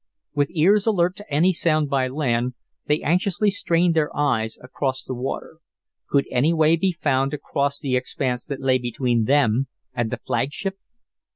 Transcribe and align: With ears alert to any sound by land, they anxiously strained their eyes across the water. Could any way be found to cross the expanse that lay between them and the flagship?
With 0.33 0.49
ears 0.55 0.87
alert 0.87 1.15
to 1.17 1.31
any 1.31 1.53
sound 1.53 1.87
by 1.87 2.07
land, 2.07 2.55
they 2.87 3.03
anxiously 3.03 3.51
strained 3.51 3.93
their 3.93 4.09
eyes 4.17 4.57
across 4.59 5.03
the 5.03 5.13
water. 5.13 5.57
Could 6.09 6.25
any 6.31 6.53
way 6.53 6.75
be 6.75 6.91
found 6.91 7.29
to 7.33 7.37
cross 7.37 7.77
the 7.77 7.95
expanse 7.95 8.47
that 8.47 8.61
lay 8.61 8.79
between 8.79 9.25
them 9.25 9.67
and 9.93 10.09
the 10.09 10.17
flagship? 10.17 10.77